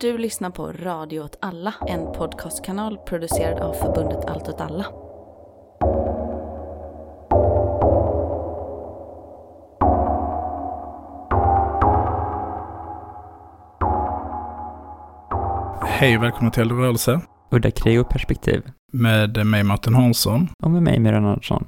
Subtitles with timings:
[0.00, 4.86] Du lyssnar på Radio åt alla, en podcastkanal producerad av förbundet Allt åt alla.
[15.82, 17.20] Hej och välkomna till Eldrörelse
[17.50, 18.62] Udda krig och perspektiv.
[18.92, 20.48] med mig Martin Hansson.
[20.62, 21.64] Och med mig Myran Andersson.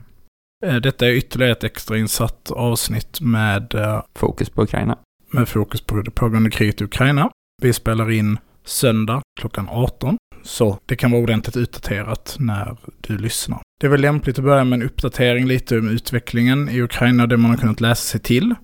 [0.66, 4.98] Eh, Detta är ytterligare ett extrainsatt avsnitt med, eh, Fokus på Ukraina.
[5.32, 7.30] med fokus på det pågående kriget i Ukraina.
[7.62, 13.60] Vi spelar in söndag klockan 18, så det kan vara ordentligt utdaterat när du lyssnar.
[13.80, 17.36] Det är väl lämpligt att börja med en uppdatering lite om utvecklingen i Ukraina, det
[17.36, 18.54] man har kunnat läsa sig till.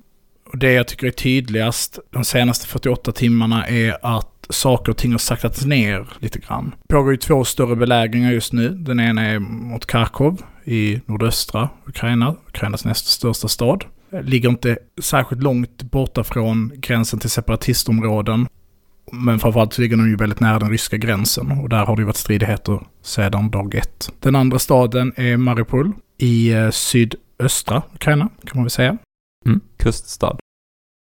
[0.52, 5.12] Och det jag tycker är tydligast de senaste 48 timmarna är att saker och ting
[5.12, 6.74] har saktats ner lite grann.
[6.88, 8.69] Det pågår ju två större belägringar just nu.
[8.69, 13.84] Den ena är mot Kharkov i nordöstra Ukraina, Ukrainas näst största stad.
[14.22, 18.47] Ligger inte särskilt långt borta från gränsen till separatistområden.
[19.12, 22.01] Men framförallt så ligger den ju väldigt nära den ryska gränsen och där har det
[22.01, 24.12] ju varit stridigheter sedan dag ett.
[24.20, 28.98] Den andra staden är Mariupol i eh, sydöstra Ukraina, kan man väl säga
[29.47, 29.61] Mm.
[29.77, 30.36] Kuststad.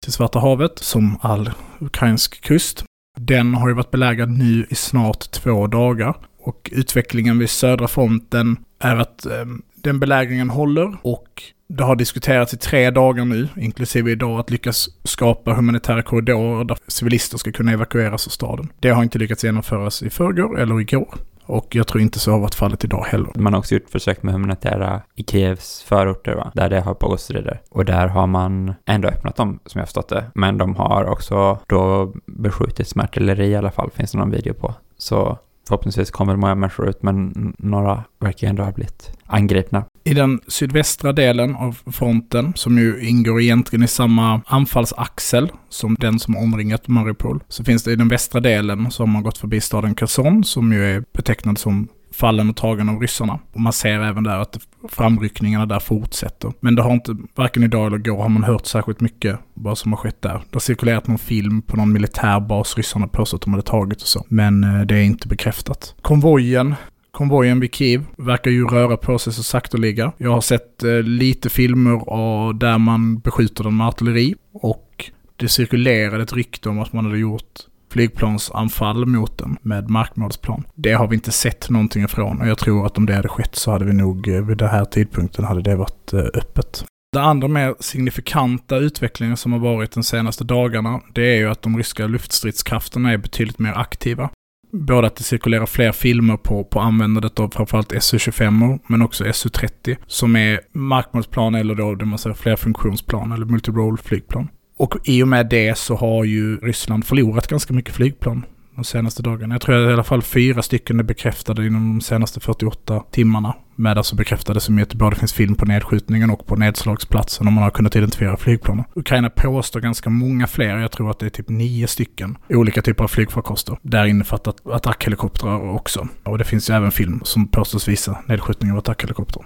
[0.04, 1.50] till Svarta havet, som all
[1.80, 2.84] ukrainsk kust.
[3.20, 6.16] Den har ju varit belägrad nu i snart två dagar.
[6.38, 9.44] Och utvecklingen vid södra fronten är att eh,
[9.82, 14.88] den belägringen håller och det har diskuterats i tre dagar nu, inklusive idag, att lyckas
[15.04, 18.72] skapa humanitära korridorer där civilister ska kunna evakueras ur staden.
[18.80, 21.14] Det har inte lyckats genomföras i förrgår eller igår.
[21.48, 23.30] Och jag tror inte så har varit fallet idag heller.
[23.34, 26.52] Man har också gjort försök med humanitära i Kievs förorter, va?
[26.54, 27.60] där det har pågått strider.
[27.70, 30.24] Och där har man ändå öppnat dem, som jag har förstått det.
[30.34, 34.54] Men de har också då beskjutits med artilleri i alla fall, finns det någon video
[34.54, 34.74] på.
[34.98, 39.84] Så förhoppningsvis kommer många människor ut, men några verkar ändå ha blivit angripna.
[40.04, 46.18] I den sydvästra delen av fronten, som ju ingår egentligen i samma anfallsaxel som den
[46.18, 49.60] som omringat Mariupol, så finns det i den västra delen som har man gått förbi
[49.60, 53.38] staden Kherson, som ju är betecknad som fallen och tagen av ryssarna.
[53.52, 56.52] Och man ser även där att framryckningarna där fortsätter.
[56.60, 59.92] Men det har inte, varken idag eller igår har man hört särskilt mycket vad som
[59.92, 60.32] har skett där.
[60.32, 64.08] Det har cirkulerat någon film på någon militärbas ryssarna påstått att de hade tagit och
[64.08, 64.24] så.
[64.28, 65.94] Men eh, det är inte bekräftat.
[66.02, 66.74] Konvojen
[67.10, 70.12] Konvojen vid Kiev verkar ju röra på sig så sakteliga.
[70.18, 75.48] Jag har sett eh, lite filmer av där man beskjuter den med artilleri och det
[75.48, 80.64] cirkulerade ett rykte om att man hade gjort flygplansanfall mot den med markmålsplan.
[80.74, 83.56] Det har vi inte sett någonting ifrån och jag tror att om det hade skett
[83.56, 86.84] så hade vi nog eh, vid den här tidpunkten hade det varit eh, öppet.
[87.12, 91.62] Det andra mer signifikanta utvecklingen som har varit de senaste dagarna, det är ju att
[91.62, 94.30] de ryska luftstridskrafterna är betydligt mer aktiva.
[94.72, 99.96] Både att det cirkulerar fler filmer på, på användandet av framförallt SU-25 men också SU-30
[100.06, 104.48] som är markmålsplan eller då det man säger flerfunktionsplan eller multirole flygplan.
[104.78, 108.44] Och i och med det så har ju Ryssland förlorat ganska mycket flygplan
[108.78, 109.54] de senaste dagarna.
[109.54, 113.54] Jag tror att i alla fall fyra stycken är bekräftade inom de senaste 48 timmarna.
[113.76, 117.54] Med alltså bekräftade som att det både finns film på nedskjutningen och på nedslagsplatsen om
[117.54, 118.84] man har kunnat identifiera flygplanen.
[118.94, 123.04] Ukraina påstår ganska många fler, jag tror att det är typ nio stycken olika typer
[123.04, 123.78] av flygfarkoster.
[123.82, 126.08] Där innefattat attackhelikoptrar också.
[126.24, 129.44] Och det finns ju även film som påstås visa nedskjutning av attackhelikoptrar.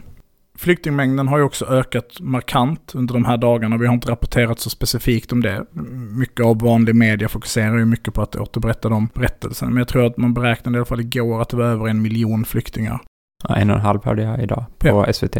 [0.63, 3.77] Flyktingmängden har ju också ökat markant under de här dagarna.
[3.77, 5.67] Vi har inte rapporterat så specifikt om det.
[6.11, 9.71] Mycket av vanlig media fokuserar ju mycket på att återberätta de berättelserna.
[9.71, 12.03] Men jag tror att man beräknade i alla fall igår att det var över en
[12.03, 13.01] miljon flyktingar.
[13.49, 15.37] Ja, en och en halv hörde jag idag på SVT.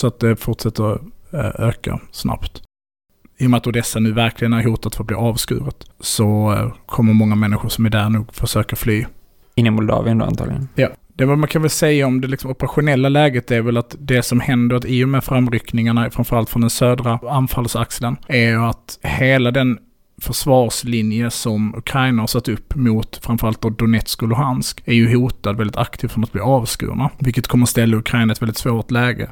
[0.00, 0.92] Så att det fortsätter
[1.32, 2.62] eh, öka snabbt.
[3.38, 6.72] I och med att Odessa nu verkligen är hotat för att bli avskuret så eh,
[6.86, 9.04] kommer många människor som är där nog försöka fly.
[9.54, 10.68] In i Moldavien då antagligen.
[11.16, 14.40] Det man kan väl säga om det liksom operationella läget är väl att det som
[14.40, 19.50] händer att i och med framryckningarna, framförallt från den södra anfallsaxeln, är ju att hela
[19.50, 19.78] den
[20.20, 25.56] försvarslinje som Ukraina har satt upp mot framförallt då Donetsk och Luhansk är ju hotad
[25.56, 27.10] väldigt aktivt från att bli avskurna.
[27.18, 29.30] Vilket kommer ställa Ukraina i ett väldigt svårt läge.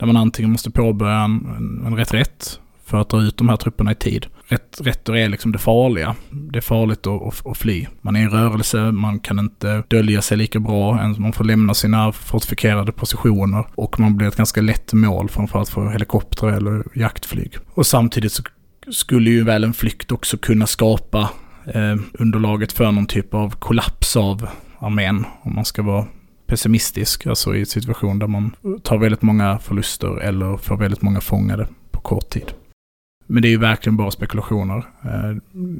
[0.00, 3.92] Där man antingen måste påbörja en, en reträtt för att dra ut de här trupperna
[3.92, 4.26] i tid.
[4.50, 6.16] Rätt, rätter är liksom det farliga.
[6.30, 7.86] Det är farligt att, att, att fly.
[8.00, 11.14] Man är i rörelse, man kan inte dölja sig lika bra.
[11.18, 15.88] Man får lämna sina fortifikerade positioner och man blir ett ganska lätt mål, framförallt för
[15.88, 17.56] helikoptrar eller jaktflyg.
[17.74, 18.42] Och samtidigt så
[18.90, 21.30] skulle ju väl en flykt också kunna skapa
[21.74, 24.48] eh, underlaget för någon typ av kollaps av
[24.78, 26.06] armén, om man ska vara
[26.46, 31.20] pessimistisk, alltså i en situation där man tar väldigt många förluster eller får väldigt många
[31.20, 32.52] fångade på kort tid.
[33.30, 34.76] Men det är ju verkligen bara spekulationer.
[35.04, 35.36] Eh,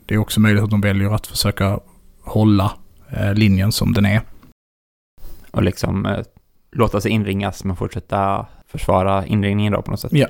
[0.06, 1.81] Det är också möjligt att de väljer att försöka
[2.23, 2.73] hålla
[3.11, 4.20] eh, linjen som den är.
[5.50, 6.19] Och liksom eh,
[6.73, 10.12] låta sig inringas men fortsätta försvara inringningen då på något sätt.
[10.12, 10.26] Ja.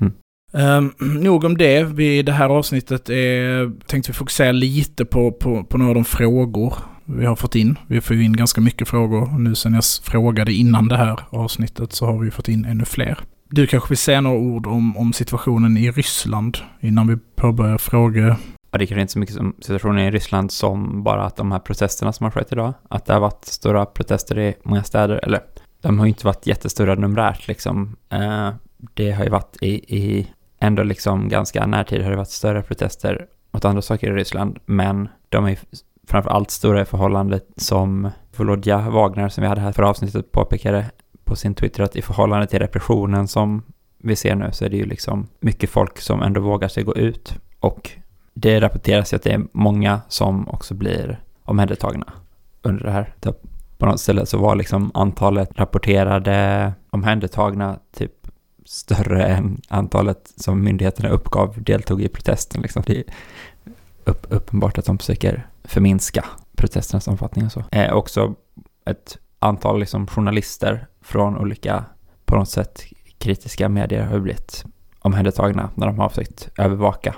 [0.00, 0.12] Mm.
[0.52, 1.84] Um, nog om det.
[1.84, 6.04] Vi, det här avsnittet är, tänkte vi fokusera lite på, på, på några av de
[6.04, 6.74] frågor
[7.04, 7.78] vi har fått in.
[7.86, 9.38] Vi får ju in ganska mycket frågor.
[9.38, 13.18] Nu sen jag frågade innan det här avsnittet så har vi fått in ännu fler.
[13.48, 18.36] Du kanske vill säga några ord om, om situationen i Ryssland innan vi påbörjar frågor?
[18.70, 21.58] Ja, det kanske inte så mycket som situationen i Ryssland som bara att de här
[21.58, 25.40] protesterna som har skett idag, att det har varit stora protester i många städer, eller
[25.80, 27.96] de har ju inte varit jättestora numerärt liksom.
[28.08, 28.50] Eh,
[28.94, 30.26] det har ju varit i, i
[30.58, 35.08] ändå liksom ganska närtid har det varit större protester mot andra saker i Ryssland, men
[35.28, 35.58] de är
[36.08, 40.86] framför allt stora i förhållande som Volodja Wagner som vi hade här för avsnittet påpekade
[41.26, 43.62] på sin Twitter att i förhållande till repressionen som
[43.98, 46.96] vi ser nu så är det ju liksom mycket folk som ändå vågar sig gå
[46.96, 47.90] ut och
[48.34, 52.12] det rapporteras ju att det är många som också blir omhändertagna
[52.62, 53.14] under det här.
[53.20, 53.36] Typ,
[53.78, 58.12] på något ställe så var liksom antalet rapporterade omhändertagna typ
[58.64, 62.62] större än antalet som myndigheterna uppgav deltog i protesten.
[62.62, 62.82] Liksom.
[62.86, 63.04] Det är
[64.04, 66.24] upp, uppenbart att de försöker förminska
[66.56, 67.64] protesternas omfattning och så.
[67.70, 68.34] Eh, också
[68.84, 71.84] ett antal liksom journalister från olika,
[72.24, 72.84] på något sätt,
[73.18, 74.64] kritiska medier har blivit
[74.98, 77.14] omhändertagna när de har försökt övervaka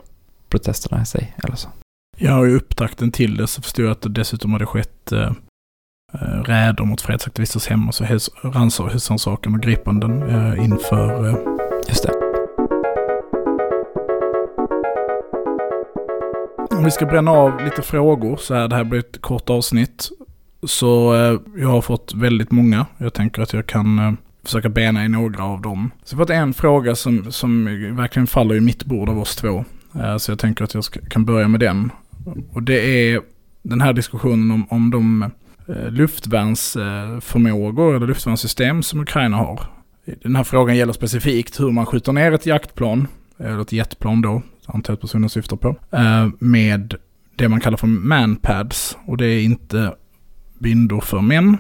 [0.49, 1.69] protesterna i sig eller så.
[2.17, 5.33] Ja, och i upptakten till det så förstod jag att det dessutom hade skett eh,
[6.15, 8.05] eh räder mot fredsaktivisters hem och så
[8.89, 11.29] husrannsakan och gripanden eh, inför...
[11.29, 11.37] Eh...
[11.89, 12.13] Just det.
[16.77, 20.11] Om vi ska bränna av lite frågor så här, det här blir ett kort avsnitt.
[20.63, 22.87] Så eh, jag har fått väldigt många.
[22.99, 24.13] Jag tänker att jag kan eh,
[24.45, 25.91] försöka bena i några av dem.
[26.05, 27.65] Så jag har fått en fråga som, som
[27.97, 29.65] verkligen faller i mitt bord av oss två.
[29.95, 31.91] Eh, så jag tänker att jag ska, kan börja med den.
[32.53, 33.21] Och det är
[33.63, 35.31] den här diskussionen om, om de
[35.89, 39.61] luftvärnsförmågor eller luftvärnssystem som Ukraina har.
[40.23, 43.07] Den här frågan gäller specifikt hur man skjuter ner ett jaktplan,
[43.39, 45.77] eller ett jetplan då, antar att personen syftar på,
[46.39, 46.95] med
[47.37, 48.97] det man kallar för manpads.
[49.07, 49.95] Och det är inte
[50.59, 51.57] bindor för män,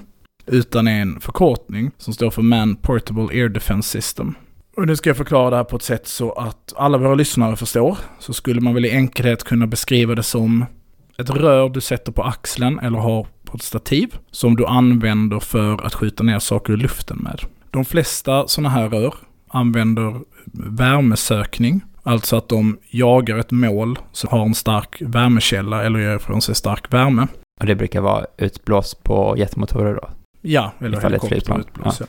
[0.46, 4.34] utan är en förkortning som står för Man Portable Air Defense System.
[4.76, 7.56] Och nu ska jag förklara det här på ett sätt så att alla våra lyssnare
[7.56, 7.98] förstår.
[8.18, 10.64] Så skulle man väl i enkelhet kunna beskriva det som
[11.18, 15.86] ett rör du sätter på axeln eller har på ett stativ som du använder för
[15.86, 17.40] att skjuta ner saker i luften med.
[17.70, 19.14] De flesta sådana här rör
[19.48, 20.20] använder
[20.52, 26.42] värmesökning, alltså att de jagar ett mål som har en stark värmekälla eller gör ifrån
[26.42, 27.26] sig stark värme.
[27.58, 30.08] Och det brukar vara utblåst på jetmotorer då?
[30.40, 32.02] Ja, eller helikopter utblåst.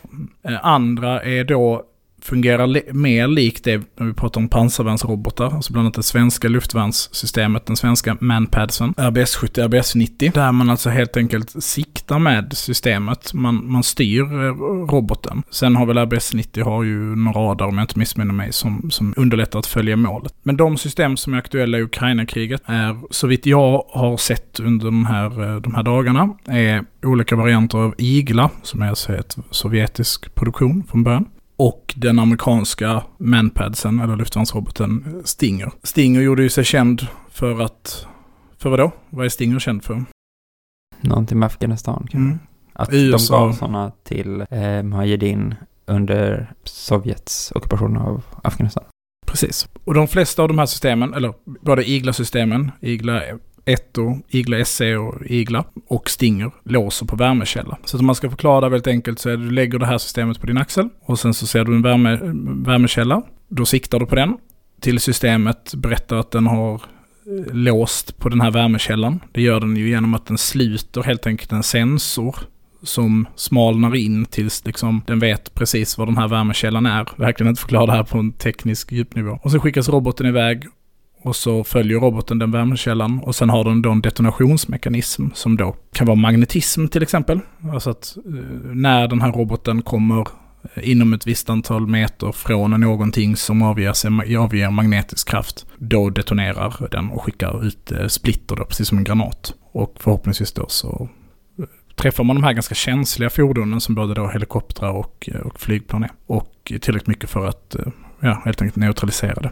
[0.44, 0.51] Ja.
[0.51, 1.84] Eh, andra är då
[2.21, 6.48] fungerar li mer likt det när vi pratar om pansarvärnsrobotar, alltså bland annat det svenska
[6.48, 12.54] luftvärnssystemet, den svenska manpadsen, RBS 70, RBS 90, där man alltså helt enkelt siktar med
[12.54, 13.33] systemet.
[13.33, 14.54] Man, man styr eh,
[14.92, 15.44] roboten.
[15.50, 18.92] Sen har väl RBS 90 har ju en radar, om jag inte missminner mig, som,
[18.92, 20.33] som underlättar att följa målet.
[20.44, 24.86] Men de system som är aktuella i Ukraina-kriget är, så vitt jag har sett under
[24.86, 29.38] de här, eh, de här dagarna, är olika varianter av Igla, som är alltså ett
[29.51, 31.25] sovjetisk produktion från början
[31.59, 35.71] och den amerikanska manpadsen, eller luftvärnsroboten Stinger.
[35.83, 38.07] Stinger gjorde ju sig känd för att...
[38.57, 38.91] För vadå?
[39.09, 40.03] Vad är Stinger känd för?
[41.01, 42.07] Någonting med Afghanistan.
[42.13, 42.39] Mm.
[42.73, 43.38] Att USA.
[43.38, 48.83] de gav sådana till eh, Mujahedin under Sovjets ockupation av Afghanistan.
[49.27, 49.67] Precis.
[49.83, 53.21] Och de flesta av de här systemen, eller både Igla-systemen, Igla
[53.69, 57.77] Etto, Igla SE och Igla och Stinger låser på värmekälla.
[57.86, 59.98] Så om man ska förklara det väldigt enkelt så är det du lägger det här
[59.98, 62.20] systemet på din axel och sen så ser du en värme,
[62.65, 63.22] värmekälla.
[63.48, 64.38] Då siktar du på den
[64.79, 69.20] till systemet berättar att den har eh, låst på den här värmekällan.
[69.32, 72.36] Det gör den ju genom att den sluter helt enkelt en sensor
[72.84, 77.08] som smalnar in tills liksom den vet precis vad den här värmekällan är.
[77.15, 79.39] Verkligen inte förklara det här på en teknisk djupnivå.
[79.43, 80.67] Och så skickas roboten iväg
[81.21, 85.75] och så följer roboten den värmekällan och sen har den då en detonationsmekanism som då
[85.93, 87.39] kan vara magnetism till exempel.
[87.73, 88.33] Alltså att eh,
[88.73, 90.27] när den här roboten kommer
[90.73, 96.88] eh, inom ett visst antal meter från någonting som avger, avger magnetisk kraft, då detonerar
[96.91, 99.53] den och skickar ut eh, splitter då, precis som en granat.
[99.71, 101.09] Och förhoppningsvis då så
[101.95, 106.11] träffar man de här ganska känsliga fordonen som både då helikoptrar och, och flygplan är.
[106.27, 107.75] Och tillräckligt mycket för att
[108.19, 109.51] ja, helt enkelt neutralisera det.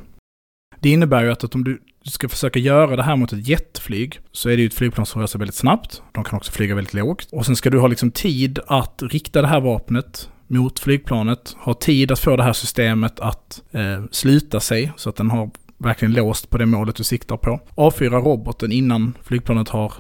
[0.79, 4.19] Det innebär ju att, att om du ska försöka göra det här mot ett jetflyg
[4.31, 6.01] så är det ju ett flygplan som rör sig väldigt snabbt.
[6.11, 7.27] De kan också flyga väldigt lågt.
[7.31, 11.73] Och sen ska du ha liksom tid att rikta det här vapnet mot flygplanet, ha
[11.73, 16.13] tid att få det här systemet att eh, sluta sig så att den har verkligen
[16.13, 17.59] låst på det målet du siktar på.
[17.75, 19.93] Avfyra roboten innan flygplanet har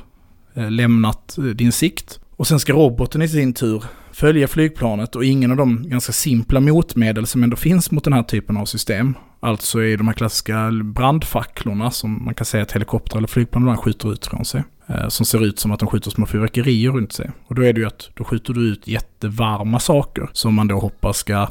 [0.55, 2.19] eh, lämnat eh, din sikt.
[2.35, 6.59] Och sen ska roboten i sin tur följa flygplanet och ingen av de ganska simpla
[6.59, 10.71] motmedel som ändå finns mot den här typen av system Alltså i de här klassiska
[10.83, 14.63] brandfacklorna som man kan säga att helikoptrar eller flygplan ibland skjuter ut från sig.
[14.87, 17.31] Eh, som ser ut som att de skjuter små fyrverkerier runt sig.
[17.47, 20.79] Och då är det ju att då skjuter du ut jättevarma saker som man då
[20.79, 21.47] hoppas ska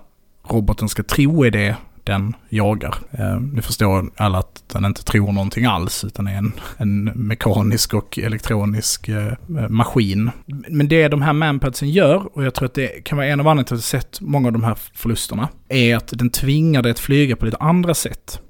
[0.50, 1.76] roboten ska tro är det
[2.06, 2.94] den jagar.
[3.10, 8.18] Eh, förstår alla att den inte tror någonting alls utan är en, en mekanisk och
[8.18, 9.32] elektronisk eh,
[9.68, 10.30] maskin.
[10.68, 13.48] Men det de här manpadsen gör, och jag tror att det kan vara en av
[13.48, 16.92] anledningarna till att jag sett många av de här förlusterna, är att den tvingar dig
[16.92, 18.40] att flyga på lite andra sätt.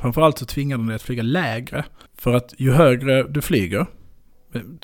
[0.00, 1.84] Framförallt så tvingar den dig att flyga lägre.
[2.18, 3.86] För att ju högre du flyger,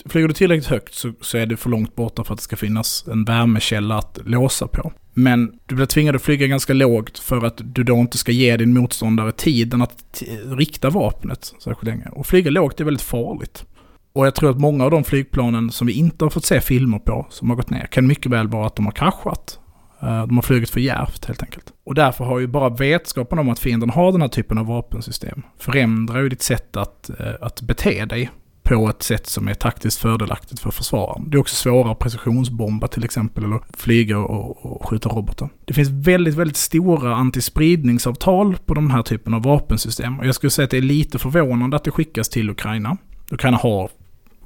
[0.07, 2.57] Flyger du tillräckligt högt så, så är det för långt borta för att det ska
[2.57, 4.93] finnas en värmekälla att låsa på.
[5.15, 8.57] Men du blir tvingad att flyga ganska lågt för att du då inte ska ge
[8.57, 12.09] din motståndare tiden att rikta vapnet särskilt länge.
[12.13, 13.65] Och flyga lågt är väldigt farligt.
[14.13, 16.99] Och jag tror att många av de flygplanen som vi inte har fått se filmer
[16.99, 19.59] på, som har gått ner, kan mycket väl vara att de har kraschat.
[20.03, 21.73] Eh, de har flugit för djärvt helt enkelt.
[21.85, 25.43] Och därför har ju bara vetskapen om att fienden har den här typen av vapensystem
[25.59, 28.31] förändrar ju ditt sätt att, eh, att bete dig
[28.69, 31.31] på ett sätt som är taktiskt fördelaktigt för försvararen.
[31.31, 35.49] Det är också svårare att precisionsbomba till exempel, eller flyga och, och skjuta robotar.
[35.65, 40.19] Det finns väldigt, väldigt stora antispridningsavtal på den här typen av vapensystem.
[40.19, 42.97] Och jag skulle säga att det är lite förvånande att det skickas till Ukraina.
[43.31, 43.91] Ukraina har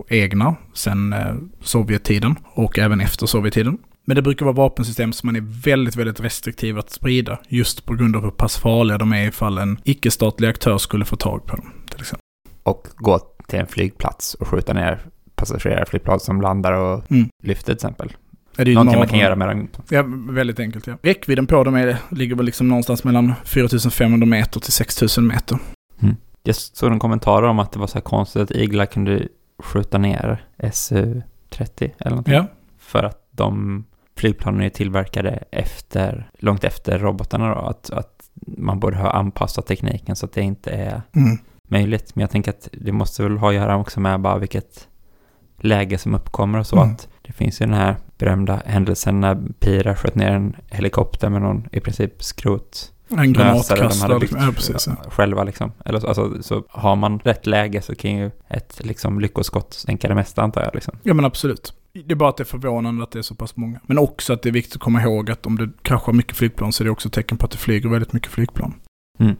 [0.08, 3.78] egna sedan eh, Sovjettiden och även efter Sovjettiden.
[4.04, 7.38] Men det brukar vara vapensystem som man är väldigt, väldigt restriktiv att sprida.
[7.48, 11.16] Just på grund av hur pass farliga de är ifall en icke-statlig aktör skulle få
[11.16, 11.72] tag på dem.
[11.90, 12.22] Till exempel.
[12.62, 13.14] Och gå
[13.52, 14.98] till en flygplats och skjuta ner
[15.34, 17.28] passagerarflygplan som landar och mm.
[17.42, 18.12] lyfter till exempel.
[18.56, 19.68] Är det Någonting man kan göra med dem.
[19.88, 20.96] Ja, väldigt enkelt ja.
[21.02, 25.58] Räckvidden på dem är, ligger väl liksom någonstans mellan 4500 meter till 6000 meter.
[26.02, 26.16] Mm.
[26.42, 29.28] Jag såg en kommentar om att det var så här konstigt att Igla kunde
[29.58, 32.34] skjuta ner SU-30 eller någonting.
[32.34, 32.46] Ja.
[32.78, 33.84] För att de
[34.16, 37.60] flygplanen är tillverkade efter, långt efter robotarna då.
[37.60, 41.38] Att, att man borde ha anpassat tekniken så att det inte är mm
[41.72, 42.14] möjligt.
[42.14, 44.88] Men jag tänker att det måste väl ha att göra också med bara vilket
[45.60, 46.76] läge som uppkommer och så.
[46.76, 46.94] Mm.
[46.94, 51.42] att Det finns ju den här berömda händelsen när Pira sköt ner en helikopter med
[51.42, 52.92] någon i princip skrot.
[53.08, 54.18] En granatkastare.
[54.18, 54.40] Liksom.
[54.40, 54.86] Ja, precis.
[54.86, 55.10] Ja.
[55.10, 55.72] Själva liksom.
[55.84, 60.14] Eller, alltså, så har man rätt läge så kan ju ett liksom, lyckoskott stänka det
[60.14, 60.74] mesta antar jag.
[60.74, 60.94] Liksom.
[61.02, 61.74] Ja men absolut.
[61.92, 63.80] Det är bara att det är förvånande att det är så pass många.
[63.86, 66.72] Men också att det är viktigt att komma ihåg att om det kraschar mycket flygplan
[66.72, 68.74] så är det också tecken på att det flyger väldigt mycket flygplan.
[69.18, 69.36] Mm.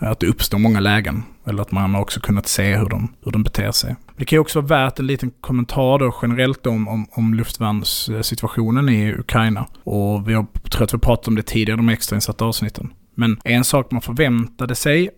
[0.00, 1.22] Att det uppstår många lägen.
[1.46, 3.96] Eller att man har också kunnat se hur de, hur de beter sig.
[4.16, 8.88] Det kan ju också vara värt en liten kommentar då generellt om, om, om luftvärnssituationen
[8.88, 9.66] i Ukraina.
[9.84, 12.92] Och vi har, tror att vi pratat om det tidigare, de extrainsatta avsnitten.
[13.14, 15.10] Men en sak man förväntade sig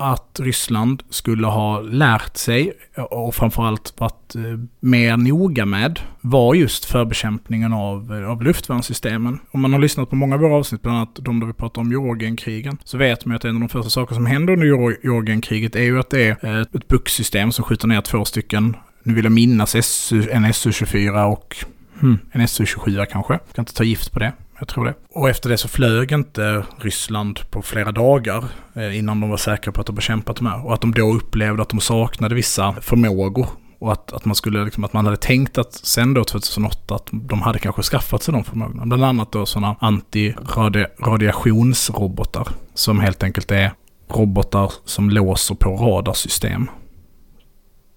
[0.00, 2.72] att Ryssland skulle ha lärt sig
[3.10, 4.42] och framförallt varit eh,
[4.80, 9.38] mer noga med var just förbekämpningen av, eh, av luftvärnssystemen.
[9.50, 11.80] Om man har lyssnat på många av våra avsnitt, bland annat de där vi pratar
[11.80, 14.66] om Georgienkrigen, så vet man att en av de första saker som händer under
[15.02, 19.14] Georgienkriget är ju att det är eh, ett bucksystem som skjuter ner två stycken, nu
[19.14, 21.56] vill jag minnas SU, en SU-24 och
[22.00, 23.32] hmm, en SU-27 kanske.
[23.32, 24.94] Jag kan inte ta gift på det jag tror det.
[25.10, 29.72] Och efter det så flög inte Ryssland på flera dagar eh, innan de var säkra
[29.72, 30.66] på att de bekämpat de här.
[30.66, 33.46] Och att de då upplevde att de saknade vissa förmågor.
[33.78, 37.08] Och att, att, man skulle, liksom, att man hade tänkt att sen då 2008 att
[37.12, 38.86] de hade kanske skaffat sig de förmågorna.
[38.86, 42.48] Bland annat då sådana antiradiationsrobotar.
[42.74, 43.72] Som helt enkelt är
[44.08, 46.70] robotar som låser på radarsystem.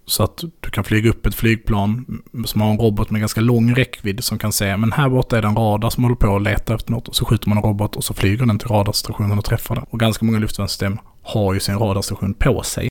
[0.06, 3.76] Så att du kan flyga upp ett flygplan som har en robot med ganska lång
[3.76, 6.42] räckvidd som kan säga men här borta är det en radar som håller på att
[6.42, 7.08] leta efter något.
[7.08, 9.86] Och så skjuter man en robot och så flyger den till radarstationen och träffar den.
[9.90, 12.88] Och ganska många luftvärnssystem har ju sin radarstation på sig.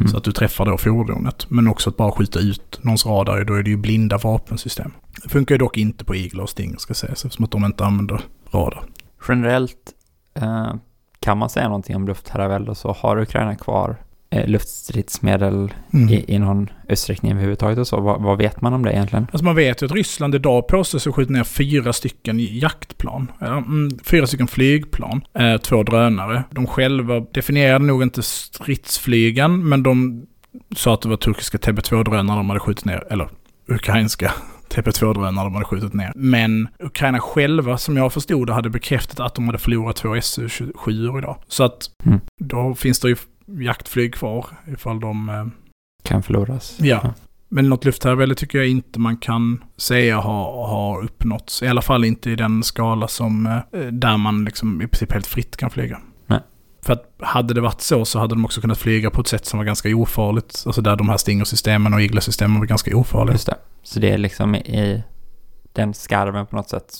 [0.00, 0.10] Mm.
[0.10, 1.46] Så att du träffar då fordonet.
[1.50, 4.92] Men också att bara skjuta ut någons radar, då är det ju blinda vapensystem.
[5.22, 7.84] Det funkar ju dock inte på Eagle och Stinger ska sägas, eftersom att de inte
[7.84, 8.84] använder radar.
[9.28, 9.94] Generellt
[10.34, 10.74] eh,
[11.20, 13.96] kan man säga någonting om luftherravälde så har Ukraina kvar
[14.30, 16.08] luftstridsmedel mm.
[16.08, 18.00] i, i någon utsträckning överhuvudtaget och så.
[18.00, 19.26] Vad, vad, vet man om det egentligen?
[19.32, 23.32] Alltså man vet ju att Ryssland idag påstår sig skjuta ner fyra stycken jaktplan.
[23.40, 26.42] Mm, fyra stycken flygplan, eh, två drönare.
[26.50, 30.26] De själva definierade nog inte stridsflygen, men de
[30.76, 33.28] sa att det var turkiska TB2-drönare de hade skjutit ner, eller
[33.68, 34.32] ukrainska
[34.68, 36.12] TP2-drönare de hade skjutit ner.
[36.14, 41.18] Men Ukraina själva, som jag förstod det, hade bekräftat att de hade förlorat två SU-27
[41.18, 41.42] idag.
[41.48, 42.20] Så att mm.
[42.40, 43.16] då finns det ju
[43.48, 45.28] jaktflyg kvar ifall de...
[45.28, 45.46] Eh,
[46.02, 46.76] kan förloras.
[46.80, 47.14] Ja.
[47.48, 51.62] Men något luftherravälde tycker jag inte man kan säga har, har uppnåtts.
[51.62, 55.26] I alla fall inte i den skala som eh, där man liksom i princip helt
[55.26, 56.00] fritt kan flyga.
[56.26, 56.40] Nej.
[56.82, 59.46] För att hade det varit så så hade de också kunnat flyga på ett sätt
[59.46, 60.62] som var ganska ofarligt.
[60.66, 63.32] Alltså där de här Stinger-systemen och Igla-systemen var ganska ofarliga.
[63.34, 63.56] Just det.
[63.82, 65.02] Så det är liksom i
[65.72, 66.92] den skarven på något sätt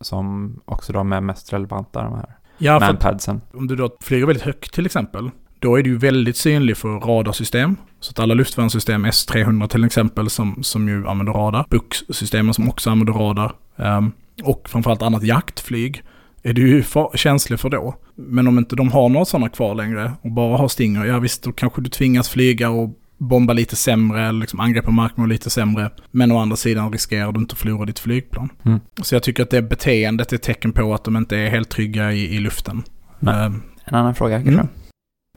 [0.00, 3.40] som också de är mest relevanta de här Ja, manpadsen.
[3.54, 6.88] om du då flyger väldigt högt till exempel, då är du ju väldigt synlig för
[6.88, 7.76] radarsystem.
[8.00, 12.90] Så att alla luftvärnssystem, S300 till exempel, som, som ju använder radar, Bux-systemen som också
[12.90, 16.02] använder radar, ehm, och framförallt annat jaktflyg,
[16.42, 16.84] är du ju
[17.14, 17.94] känslig för då.
[18.14, 21.42] Men om inte de har några sådana kvar längre och bara har Stinger, ja visst,
[21.42, 25.50] då kanske du tvingas flyga och bomba lite sämre, eller liksom angrepp på markmål lite
[25.50, 25.90] sämre.
[26.10, 28.48] Men å andra sidan riskerar du inte att förlora ditt flygplan.
[28.62, 28.80] Mm.
[29.02, 31.68] Så jag tycker att det beteendet är ett tecken på att de inte är helt
[31.68, 32.82] trygga i, i luften.
[33.20, 33.46] Nej.
[33.46, 34.52] Ehm, En annan fråga kanske?
[34.52, 34.68] Mm.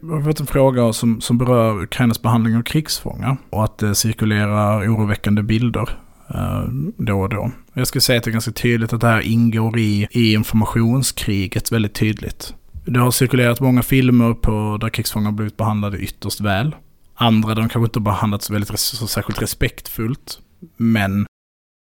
[0.02, 3.94] Vi har fått en fråga som, som berör Ukrainas behandling av krigsfångar och att det
[3.94, 5.98] cirkulerar oroväckande bilder
[6.34, 6.62] eh,
[6.96, 7.50] då och då.
[7.72, 11.72] Jag skulle säga att det är ganska tydligt att det här ingår i, i informationskriget
[11.72, 12.54] väldigt tydligt.
[12.84, 16.76] Det har cirkulerat många filmer på där krigsfångar blivit behandlade ytterst väl.
[17.14, 20.40] Andra där de kanske inte har behandlats väldigt så särskilt respektfullt.
[20.76, 21.26] Men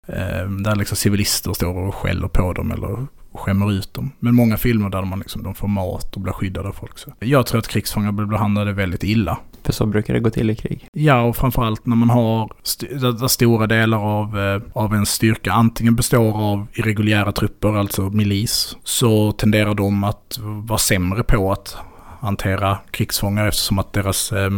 [0.09, 4.11] eh, där liksom civilister står och skäller på dem eller skämmer ut dem.
[4.19, 6.99] Men många filmer där man liksom, de får mat och blir skyddade av folk.
[6.99, 7.13] Så.
[7.21, 9.39] Jag tror att krigsfångar blir behandlade väldigt illa.
[9.63, 10.89] För så brukar det gå till i krig.
[10.93, 15.53] Ja, och framförallt när man har st- där, stora delar av, eh, av en styrka
[15.53, 21.77] antingen består av irreguljära trupper, alltså milis, så tenderar de att vara sämre på att
[22.21, 24.51] hantera krigsfångar eftersom att deras eh,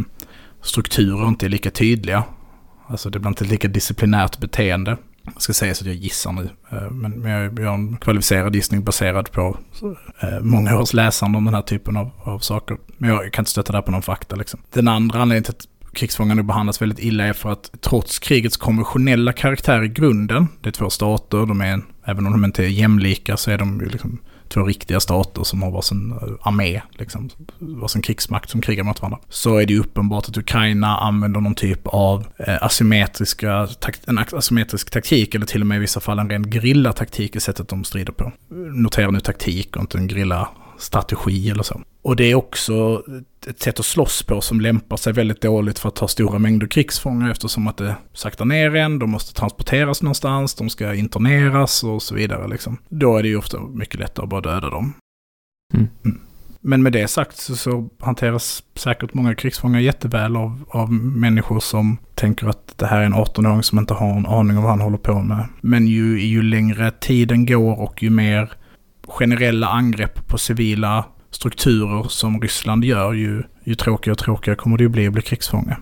[0.62, 2.24] strukturer inte är lika tydliga.
[2.88, 4.96] Alltså det blir inte lika disciplinärt beteende.
[5.32, 8.54] Jag ska säga så att jag gissar nu, eh, men jag gör har en kvalificerad
[8.54, 9.58] gissning baserad på
[10.22, 12.76] eh, många års läsande om den här typen av, av saker.
[12.96, 14.60] Men jag kan inte stötta det här på någon fakta liksom.
[14.72, 19.32] Den andra anledningen till att krigsfångarna behandlas väldigt illa är för att trots krigets konventionella
[19.32, 23.36] karaktär i grunden, det är två stater, de är, även om de inte är jämlika
[23.36, 28.02] så är de ju liksom två riktiga stater som har varsin eh, armé, liksom, varsin
[28.02, 29.18] krigsmakt som krigar mot varandra.
[29.28, 33.68] Så är det ju uppenbart att Ukraina använder någon typ av eh, asymmetriska,
[34.06, 37.68] en asymmetrisk taktik, eller till och med i vissa fall en ren taktik i sättet
[37.68, 38.32] de strider på.
[38.74, 40.48] Notera nu taktik och inte en grilla
[40.78, 41.82] strategi eller så.
[42.02, 43.02] Och det är också
[43.46, 46.66] ett sätt att slåss på som lämpar sig väldigt dåligt för att ta stora mängder
[46.66, 52.02] krigsfångar eftersom att det saktar ner en, de måste transporteras någonstans, de ska interneras och
[52.02, 52.48] så vidare.
[52.48, 52.78] Liksom.
[52.88, 54.92] Då är det ju ofta mycket lättare att bara döda dem.
[55.74, 55.88] Mm.
[56.60, 61.98] Men med det sagt så, så hanteras säkert många krigsfångar jätteväl av, av människor som
[62.14, 64.80] tänker att det här är en 18-åring som inte har en aning om vad han
[64.80, 65.48] håller på med.
[65.60, 68.52] Men ju, ju längre tiden går och ju mer
[69.06, 74.82] generella angrepp på civila strukturer som Ryssland gör, ju, ju tråkigare och tråkigare kommer det
[74.82, 75.76] ju bli att bli krigsfånge.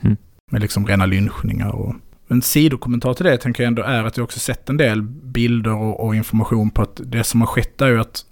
[0.00, 0.16] Mm.
[0.50, 1.94] Med liksom rena lynchningar och...
[2.28, 5.74] En sidokommentar till det tänker jag ändå är att jag också sett en del bilder
[5.74, 8.24] och, och information på att det som har skett är ju att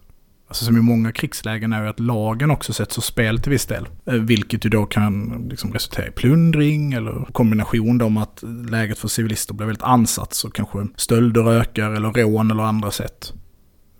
[0.48, 3.66] Alltså som i många krigslägen är ju att lagen också sätts ur spel till viss
[3.66, 3.88] del.
[4.06, 8.98] Eh, Vilket ju då kan liksom resultera i plundring eller kombination då med att läget
[8.98, 13.32] för civilister blir väldigt ansatt så kanske stölder ökar eller rån eller andra sätt.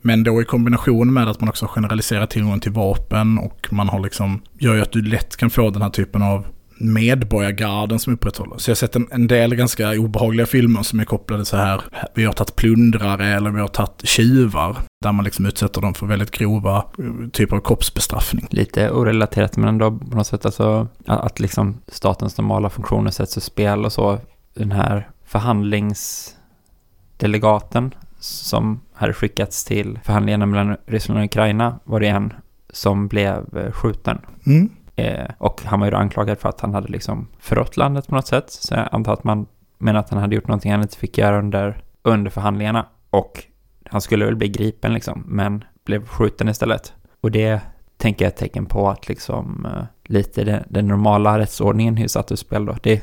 [0.03, 4.01] Men då i kombination med att man också generaliserar tillgången till vapen och man har
[4.01, 6.47] liksom, gör ju att du lätt kan få den här typen av
[6.81, 8.59] medborgargarden som upprätthåller.
[8.59, 11.81] Så jag har sett en, en del ganska obehagliga filmer som är kopplade så här,
[12.15, 14.77] vi har tagit plundrare eller vi har tagit tjuvar.
[15.03, 16.85] Där man liksom utsätter dem för väldigt grova eh,
[17.33, 18.47] typer av kroppsbestraffning.
[18.51, 23.37] Lite orelaterat men ändå på något sätt alltså att, att liksom statens normala funktioner sätts
[23.37, 24.19] ur spel och så.
[24.55, 32.33] Den här förhandlingsdelegaten som hade skickats till förhandlingarna mellan Ryssland och Ukraina var det en
[32.71, 34.19] som blev eh, skjuten.
[34.47, 34.71] Mm.
[34.97, 38.15] Eh, och han var ju då anklagad för att han hade liksom förrått landet på
[38.15, 38.51] något sätt.
[38.51, 39.47] Så jag antar att man
[39.79, 42.87] menar att han hade gjort någonting han inte fick göra under, under förhandlingarna.
[43.11, 43.45] Och
[43.91, 46.93] han skulle väl bli gripen liksom, men blev skjuten istället.
[47.21, 47.61] Och det
[47.97, 52.09] tänker jag är ett tecken på att liksom eh, lite den, den normala rättsordningen är
[52.09, 52.77] satt ur spel då.
[52.83, 53.01] Det är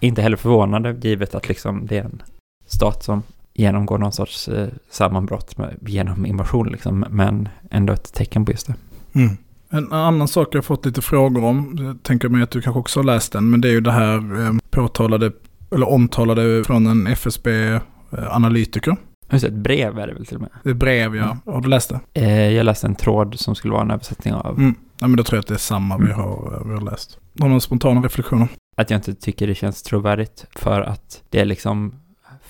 [0.00, 2.22] inte heller förvånande givet att liksom det är en
[2.66, 3.22] stat som
[3.58, 8.66] genomgår någon sorts eh, sammanbrott med, genom invasion liksom, men ändå ett tecken på just
[8.66, 8.74] det.
[9.12, 9.36] Mm.
[9.70, 12.98] En annan sak jag fått lite frågor om, jag tänker mig att du kanske också
[13.00, 15.32] har läst den, men det är ju det här eh, påtalade,
[15.74, 18.96] eller omtalade från en FSB-analytiker.
[19.32, 20.50] Just det, ett brev är det väl till och med.
[20.64, 21.36] Det är brev, ja.
[21.46, 22.00] Har du läst det?
[22.20, 24.74] Eh, jag läste en tråd som skulle vara en översättning av Mm.
[25.00, 26.16] Ja, men då tror jag att det är samma vi, Mm.
[26.16, 27.18] har, vi har läst.
[27.38, 28.48] Har du några spontana reflektioner?
[28.76, 31.94] att jag inte tycker det känns trovärdigt för att det är liksom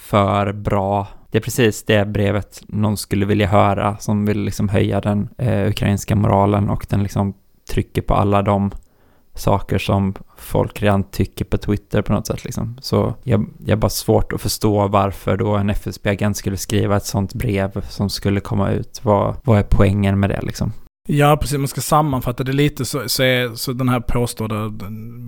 [0.08, 1.06] för bra.
[1.30, 5.68] Det är precis det brevet någon skulle vilja höra som vill liksom höja den eh,
[5.68, 7.34] ukrainska moralen och den liksom
[7.70, 8.70] trycker på alla de
[9.34, 12.78] saker som folk redan tycker på Twitter på något sätt liksom.
[12.80, 17.06] Så jag, jag har bara svårt att förstå varför då en FSB-agent skulle skriva ett
[17.06, 19.00] sånt brev som skulle komma ut.
[19.02, 20.72] Vad, vad är poängen med det liksom?
[21.10, 21.58] Ja, precis.
[21.58, 24.68] Man ska sammanfatta det lite så, så, är, så den här påstådda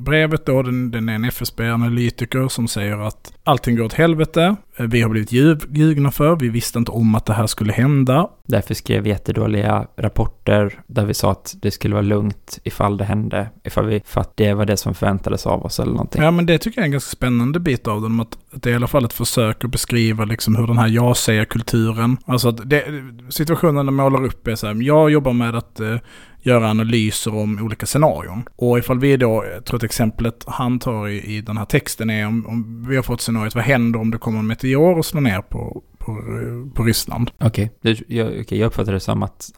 [0.05, 4.87] brevet då, den, den är en FSB-analytiker som säger att allting går åt helvete eh,
[4.87, 5.33] vi har blivit
[5.71, 8.29] ljugna för, vi visste inte om att det här skulle hända.
[8.47, 13.05] Därför skrev vi jättedåliga rapporter där vi sa att det skulle vara lugnt ifall det
[13.05, 13.49] hände.
[13.65, 16.23] Ifall vi, för att det var det som förväntades av oss eller någonting.
[16.23, 18.73] Ja, men det tycker jag är en ganska spännande bit av den, att, det är
[18.73, 22.85] i alla fall ett försök att beskriva liksom hur den här jag-säger-kulturen, alltså att det,
[23.29, 25.97] situationen den målar upp är så här, jag jobbar med att eh,
[26.43, 28.43] göra analyser om olika scenarion.
[28.57, 32.11] Och ifall vi då, jag tror att exemplet han tar i, i den här texten
[32.11, 35.07] är om, om vi har fått scenariot, vad händer om det kommer en meteor och
[35.07, 37.31] slår ner på, på, eh, på Ryssland?
[37.41, 37.97] Okej, okay.
[38.09, 39.51] jag, okay, jag uppfattade det som att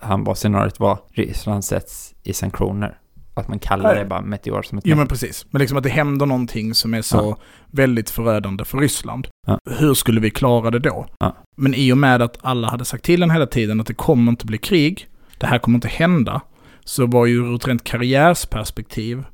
[0.00, 2.98] han var scenariot var Ryssland sätts i sanktioner.
[3.34, 5.46] Att man kallar det bara meteor som ett Jo men precis.
[5.50, 7.38] Men liksom att det händer någonting som är så Ja.
[7.70, 9.28] väldigt förödande för Ryssland.
[9.46, 9.58] Ja.
[9.70, 11.06] Hur skulle vi klara det då?
[11.18, 11.36] Ja.
[11.56, 14.32] Men i och med att alla hade sagt till en hela tiden att det kommer
[14.32, 15.08] inte bli krig,
[15.38, 16.40] det här kommer inte hända,
[16.84, 19.24] så var ju ur ett rent karriärsperspektiv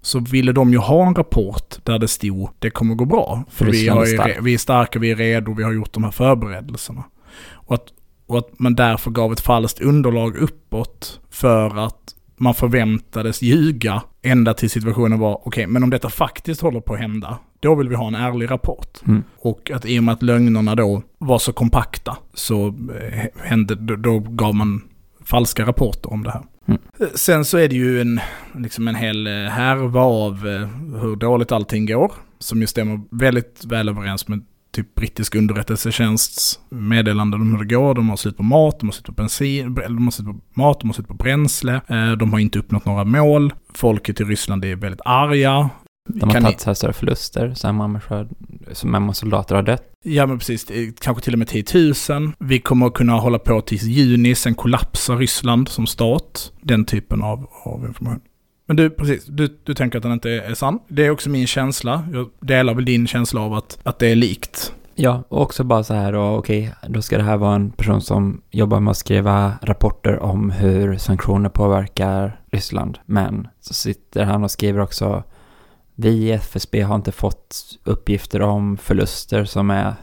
[0.00, 3.44] så ville de ju ha en rapport där det stod det kommer gå bra.
[3.50, 7.04] För vi, är vi är starka, vi är redo, vi har gjort de här förberedelserna.
[7.52, 7.86] Och att,
[8.26, 14.54] och att man därför gav ett falskt underlag uppåt för att man förväntades ljuga ända
[14.54, 17.94] till situationen var okej, men om detta faktiskt håller på att hända, då vill vi
[17.94, 18.98] ha en ärlig rapport.
[19.06, 19.22] Mm.
[19.38, 24.18] Och att i och med att lögnerna då var så kompakta så eh, hände, då
[24.18, 24.82] gav man
[25.24, 26.42] falska rapporter om det här.
[26.68, 26.80] Mm.
[27.14, 28.20] Sen så är det ju en,
[28.54, 30.68] liksom en hel eh, härva av eh,
[31.00, 37.40] hur dåligt allting går, som ju stämmer väldigt väl överens med typ brittisk underrättelsetjänsts meddelanden
[37.40, 37.94] om hur det går.
[37.94, 40.80] De har slut på mat, de har slut på bensin, de har slut på mat,
[40.80, 43.52] de har slut på bränsle, eh, de har inte uppnått några mål.
[43.74, 45.70] Folket i Ryssland är väldigt arga.
[46.08, 48.28] De har tagit så här större förluster, så här människor,
[48.72, 49.92] så soldater har dött.
[50.04, 51.64] Ja men precis, är kanske till och med 10
[52.10, 52.32] 000.
[52.38, 56.52] Vi kommer att kunna hålla på tills juni, sen kollapsar Ryssland som stat.
[56.60, 58.20] Den typen av, av information.
[58.66, 60.78] Men du, precis, du, du tänker att den inte är sann.
[60.88, 62.08] Det är också min känsla.
[62.12, 64.72] Jag delar väl din känsla av att, att det är likt.
[64.94, 68.42] Ja, och också bara så här, okej, då ska det här vara en person som
[68.50, 72.98] jobbar med att skriva rapporter om hur sanktioner påverkar Ryssland.
[73.06, 75.22] Men så sitter han och skriver också,
[75.94, 79.94] vi i FSB har inte fått uppgifter om förluster som är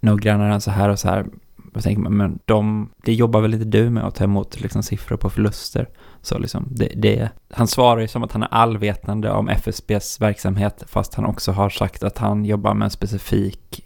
[0.00, 1.26] noggrannare än så här och så här.
[1.74, 4.82] Då tänker man, men de, det jobbar väl inte du med att ta emot liksom
[4.82, 5.88] siffror på förluster?
[6.22, 10.84] Så liksom, det, det, han svarar ju som att han är allvetande om FSBs verksamhet,
[10.86, 13.84] fast han också har sagt att han jobbar med en specifik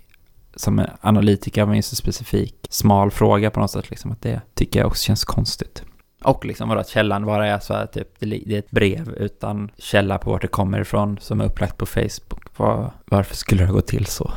[0.57, 4.81] som är analytiker av en specifik smal fråga på något sätt liksom att det tycker
[4.81, 5.83] jag också känns konstigt.
[6.25, 9.71] Och liksom vadå, att källan bara är så här typ, det är ett brev utan
[9.79, 12.59] källa på vart det kommer ifrån som är upplagt på Facebook.
[12.59, 14.33] Var, varför skulle det gå till så?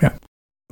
[0.00, 0.10] Ja.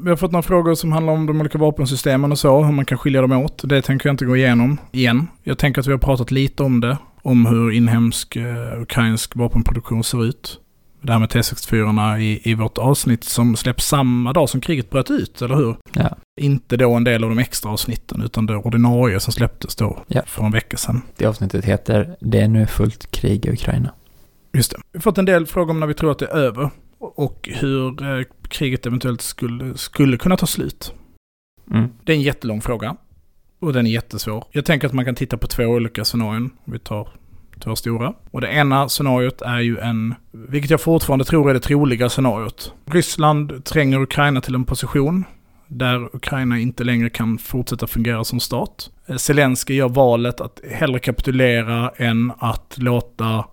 [0.03, 2.85] Vi har fått några frågor som handlar om de olika vapensystemen och så, hur man
[2.85, 3.69] kan skilja dem åt.
[3.69, 5.29] Det tänker jag inte gå igenom igen.
[5.43, 10.05] Jag tänker att vi har pratat lite om det, om hur inhemsk eh, ukrainsk vapenproduktion
[10.05, 10.61] ser ut.
[11.01, 15.11] Det här med T64 i, i vårt avsnitt som släpps samma dag som kriget bröt
[15.11, 15.77] ut, eller hur?
[15.93, 16.17] Ja.
[16.41, 20.23] Inte då en del av de extra avsnitten, utan det ordinarie som släpptes då Ja.
[20.27, 21.03] för en vecka sedan.
[21.17, 23.91] Det avsnittet heter Det är nu fullt krig i Ukraina.
[24.53, 24.77] Just det.
[24.93, 27.49] Vi har fått en del frågor om när vi tror att det är över och
[27.53, 30.95] hur eh, kriget eventuellt skulle, skulle kunna ta slut.
[31.71, 31.89] Mm.
[32.05, 32.97] Det är en jättelång fråga.
[33.61, 34.45] Och den är jättesvår.
[34.51, 36.51] Jag tänker att man kan titta på två olika scenarion.
[36.65, 37.09] Vi tar
[37.61, 38.13] två stora.
[38.31, 42.73] Och det ena scenariot är ju en, vilket jag fortfarande tror är det troliga scenariot.
[42.87, 45.25] Ryssland tränger Ukraina till en position
[45.69, 48.91] där Ukraina inte längre kan fortsätta fungera som stat.
[49.07, 53.45] Eh, Zelensky gör valet att hellre kapitulera än att låta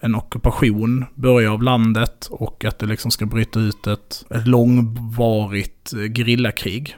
[0.00, 5.92] en ockupation börja av landet och att det liksom ska bryta ut ett, ett långvarigt
[5.92, 6.96] eh, gerillakrig.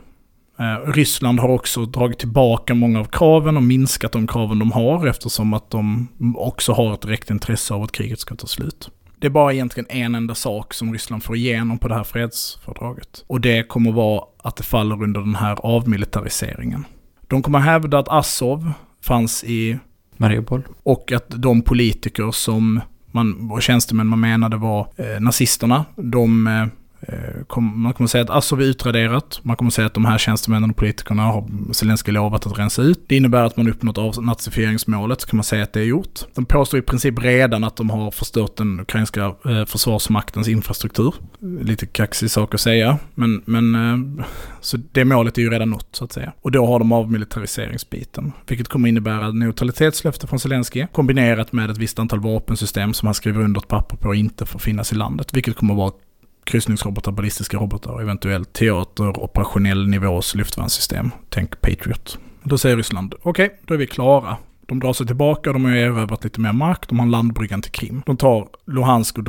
[0.86, 5.54] Ryssland har också dragit tillbaka många av kraven och minskat de kraven de har eftersom
[5.54, 8.90] att de också har ett direkt intresse av att kriget ska ta slut.
[9.18, 13.24] Det är bara egentligen en enda sak som Ryssland får igenom på det här fredsfördraget.
[13.26, 16.84] Och det kommer vara att det faller under den här avmilitariseringen.
[17.26, 18.72] De kommer hävda att Azov
[19.04, 19.78] fanns i
[20.16, 20.62] Mariupol.
[20.82, 26.62] och att de politiker som man, och tjänstemän man menade var eh, nazisterna, de, eh,
[26.62, 26.68] eh,
[27.00, 29.40] Eh, kom, man kommer säga att Azov är utraderat.
[29.42, 33.04] Man kommer säga att de här tjänstemännen och politikerna har Zelenskyj lovat att rensa ut.
[33.06, 36.20] Det innebär att man uppnått avnazifieringsmålet, så kan man säga att det är gjort.
[36.34, 41.14] De påstår i princip redan att de har förstört den ukrainska eh, försvarsmaktens infrastruktur.
[41.60, 44.24] Lite kaxig sak att säga, men, men eh,
[44.60, 46.32] så det målet är ju redan nått så att säga.
[46.42, 51.98] Och då har de avmilitariseringsbiten, vilket kommer innebära neutralitetslöfte från Zelenskyj, kombinerat med ett visst
[51.98, 55.56] antal vapensystem som han skriver under ett papper på inte får finnas i landet, vilket
[55.56, 55.92] kommer vara
[56.48, 61.10] kryssningsrobotar, ballistiska robotar och eventuellt teater, operationell nivås luftvärnssystem.
[61.28, 62.18] Tänk Patriot.
[62.42, 64.36] Då säger Ryssland, okej, då är vi klara.
[64.68, 68.02] De drar sig tillbaka, de har erövrat lite mer mark, de har landbryggan till Krim.
[68.06, 69.24] De tar Luhansk och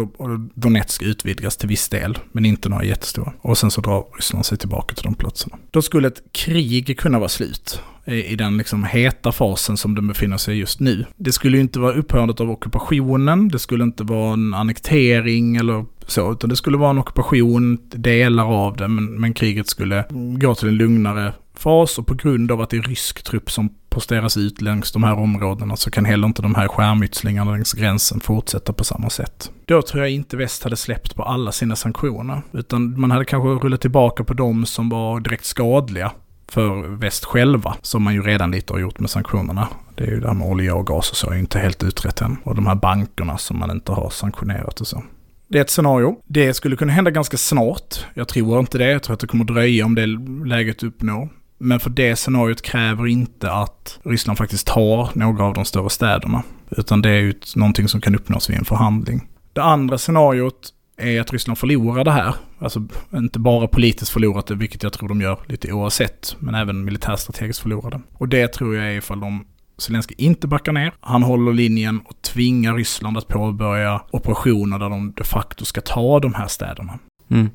[0.54, 3.34] Donetsk utvidgas till viss del, men inte några jättestora.
[3.42, 5.58] Och sen så drar Ryssland sig tillbaka till de platserna.
[5.72, 10.38] Då skulle ett krig kunna vara slut i den liksom heta fasen som den befinner
[10.38, 11.06] sig just nu.
[11.16, 15.86] Det skulle ju inte vara upphörandet av ockupationen, det skulle inte vara en annektering eller
[16.08, 20.06] så, utan det skulle vara en ockupation, delar av det, men, men kriget skulle
[20.40, 23.70] gå till en lugnare fas och på grund av att det är rysk trupp som
[23.90, 28.20] posteras ut längs de här områdena så kan heller inte de här skärmytslingarna längs gränsen
[28.20, 29.52] fortsätta på samma sätt.
[29.66, 33.66] Då tror jag inte väst hade släppt på alla sina sanktioner, utan man hade kanske
[33.66, 36.12] rullat tillbaka på de som var direkt skadliga
[36.48, 39.68] för väst själva, som man ju redan lite har gjort med sanktionerna.
[39.96, 41.84] Det är ju det här med olja och gas och så är ju inte helt
[41.84, 42.38] utrett än.
[42.44, 45.04] Och de här bankerna som man inte har sanktionerat och så.
[45.48, 46.16] Det är ett scenario.
[46.28, 48.06] Det skulle kunna hända ganska snart.
[48.14, 48.92] Jag tror inte det.
[48.92, 50.06] Jag tror att det kommer dröja om det
[50.48, 51.30] läget uppnår.
[51.60, 56.44] Men för det scenariot kräver inte att Ryssland faktiskt tar några av de större städerna.
[56.70, 59.28] Utan det är ju någonting som kan uppnås vid en förhandling.
[59.54, 62.36] Det andra scenariot är att Ryssland förlorar det här.
[62.60, 66.86] Alltså inte bara politiskt förlorat det, vilket jag tror de gör lite oavsett, men även
[66.86, 68.02] militärstrategiskt förlorade.
[68.14, 69.46] Och det tror jag är ifall de
[69.78, 70.94] Zelensky inte backar ner.
[71.00, 76.20] Han håller linjen och tvingar Ryssland att påbörja operationer där de de facto ska ta
[76.20, 77.00] de här städerna.
[77.30, 77.50] Mm.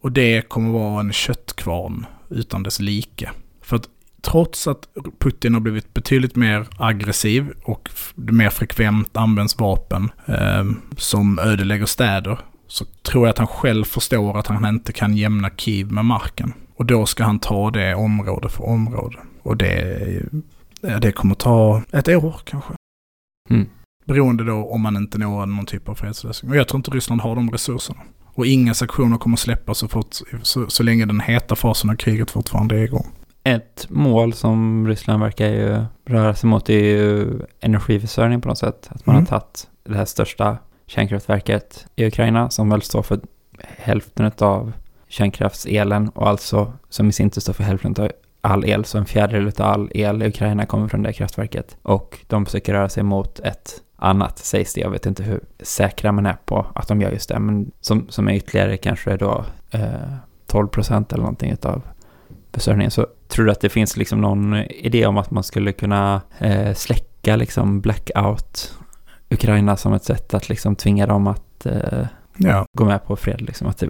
[0.00, 3.30] Och det kommer vara en köttkvarn utan dess like.
[3.62, 3.88] För att
[4.20, 10.64] trots att Putin har blivit betydligt mer aggressiv och mer frekvent används vapen eh,
[10.96, 15.50] som ödelägger städer så tror jag att han själv förstår att han inte kan jämna
[15.56, 16.52] Kiev med marken.
[16.76, 19.18] Och då ska han ta det område för område.
[19.42, 20.22] Och det,
[21.00, 22.72] det kommer ta ett år kanske.
[23.50, 23.68] Mm.
[24.04, 26.50] Beroende då om man inte når någon typ av fredslösning.
[26.50, 28.00] Och jag tror inte Ryssland har de resurserna.
[28.34, 32.30] Och inga sanktioner kommer släppas så, fort, så, så länge den heta fasen av kriget
[32.30, 33.06] fortfarande är igång.
[33.44, 37.28] Ett mål som Ryssland verkar ju röra sig mot är ju
[37.60, 38.88] energiförsörjning på något sätt.
[38.90, 39.26] Att man mm.
[39.30, 43.20] har tagit det här största kärnkraftverket i Ukraina som väl står för
[43.62, 44.72] hälften av
[45.08, 49.06] kärnkraftselen och alltså som i sin tur står för hälften av all el, så en
[49.06, 51.76] fjärdedel av all el i Ukraina kommer från det kraftverket.
[51.82, 54.80] Och de försöker röra sig mot ett annat, sägs det.
[54.80, 58.06] Jag vet inte hur säkra man är på att de gör just det, men som,
[58.08, 60.14] som är ytterligare kanske då eh,
[60.46, 61.82] 12 procent eller någonting av
[62.52, 62.90] försörjningen.
[62.90, 66.74] Så tror du att det finns liksom någon idé om att man skulle kunna eh,
[66.74, 68.78] släcka liksom blackout
[69.30, 72.66] Ukraina som ett sätt att liksom tvinga dem att eh, ja.
[72.78, 73.40] gå med på fred.
[73.40, 73.88] Liksom, att det...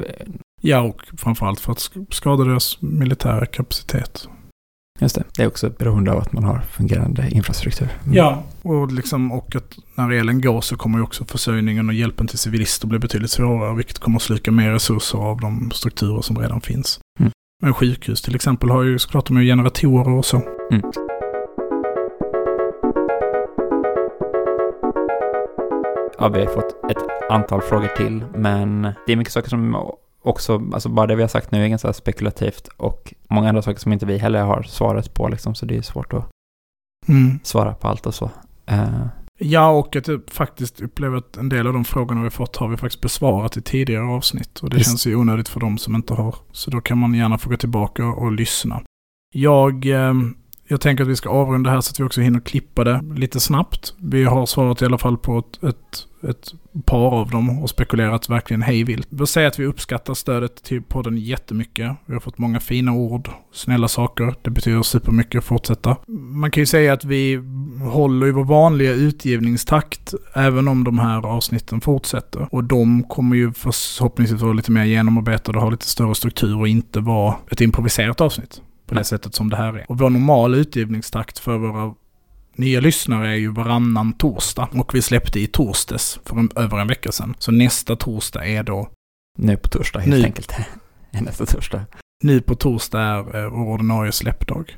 [0.61, 4.29] Ja, och framförallt för att skada deras militära kapacitet.
[5.01, 7.89] Just det, det är också beroende av att man har fungerande infrastruktur.
[8.05, 8.17] Mm.
[8.17, 12.27] Ja, och, liksom, och att när elen går så kommer ju också försörjningen och hjälpen
[12.27, 16.39] till civilister bli betydligt svårare, vilket kommer att sluka mer resurser av de strukturer som
[16.39, 17.01] redan finns.
[17.21, 17.33] Mm.
[17.63, 20.37] Men sjukhus till exempel har ju såklart de generatorer och så.
[20.71, 20.83] Mm.
[26.19, 29.75] Ja, vi har fått ett antal frågor till, men det är mycket saker som
[30.25, 33.81] också, alltså bara det vi har sagt nu är ganska spekulativt och många andra saker
[33.81, 36.31] som inte vi heller har svaret på liksom, så det är svårt att
[37.09, 37.39] mm.
[37.43, 38.31] svara på allt och så.
[38.71, 39.07] Uh.
[39.39, 42.69] Ja, och att jag faktiskt upplever att en del av de frågorna vi fått har
[42.69, 44.59] vi faktiskt besvarat i tidigare avsnitt.
[44.59, 44.91] Och det Just.
[44.91, 46.35] känns ju onödigt för dem som inte har.
[46.53, 48.83] Så då kan man gärna få gå tillbaka och lyssna.
[49.35, 50.15] Jag eh,
[50.75, 53.41] jag tänker att vi ska avrunda här så att vi också hinner klippa det lite
[53.41, 53.95] snabbt.
[53.99, 58.29] Vi har svarat i alla fall på ett, ett, ett par av dem och spekulerat
[58.29, 59.07] verkligen hejvilt.
[59.11, 61.97] Jag vill säga att vi uppskattar stödet till podden jättemycket.
[62.07, 64.35] Vi har fått många fina ord, snälla saker.
[64.43, 65.97] Det betyder supermycket att fortsätta.
[66.07, 67.43] Man kan ju säga att vi
[67.93, 72.49] håller i vår vanliga utgivningstakt även om de här avsnitten fortsätter.
[72.51, 76.69] Och de kommer ju förhoppningsvis vara lite mer genomarbetade och ha lite större struktur och
[76.69, 79.85] inte vara ett improviserat avsnitt på det sättet som det här är.
[79.89, 81.95] Och vår normala utgivningstakt för våra
[82.57, 84.69] nya lyssnare är ju varannan torsdag.
[84.73, 87.35] Och vi släppte i torsdags för en, över en vecka sedan.
[87.39, 88.91] Så nästa torsdag är då...
[89.39, 90.53] Nu på torsdag helt nu, enkelt.
[91.11, 91.87] nästa torsdag.
[92.23, 94.77] Nu på torsdag är eh, vår ordinarie släppdag.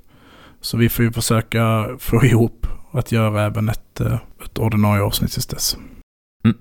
[0.60, 5.32] Så vi får ju försöka få ihop att göra även ett, eh, ett ordinarie avsnitt
[5.32, 5.76] tills dess.
[6.44, 6.56] Mm.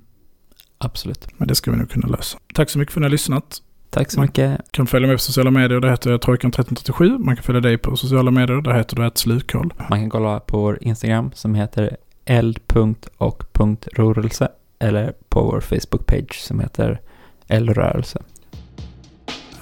[0.77, 1.27] Absolut.
[1.37, 2.37] Men det ska vi nog kunna lösa.
[2.53, 3.61] Tack så mycket för att ni har lyssnat.
[3.89, 4.71] Tack så mycket.
[4.71, 7.17] kan följa mig på sociala medier, där heter jag Trojkan1337.
[7.17, 9.73] Man kan följa dig på sociala medier, där heter du slukhål.
[9.89, 14.47] Man kan kolla på vår Instagram som heter eld.och.rörelse
[14.79, 17.01] eller på vår Facebook-page som heter
[17.47, 18.21] eldrörelse.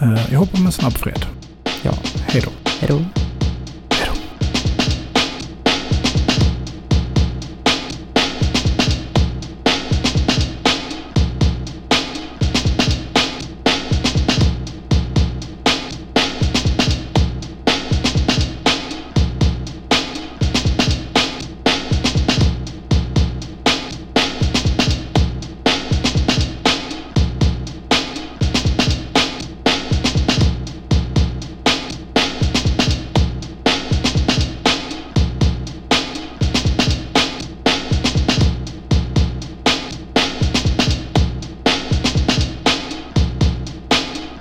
[0.01, 1.25] Eh, jag hoppas med snabb fred.
[1.83, 1.91] Ja.
[2.27, 2.51] Hej då.
[2.79, 3.22] Hej då.